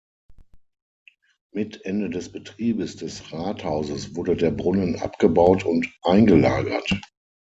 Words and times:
Mit 1.53 1.85
Ende 1.85 2.09
des 2.09 2.31
Betriebes 2.31 2.95
des 2.95 3.31
Rathauses 3.31 4.15
wurde 4.15 4.35
der 4.35 4.49
Brunnen 4.49 4.95
abgebaut 4.99 5.63
und 5.63 5.87
eingelagert. 6.01 6.91